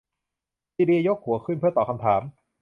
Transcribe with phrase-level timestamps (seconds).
[0.73, 2.21] ซีเลียยกหัวขึ้นเพื่อตอบคำถาม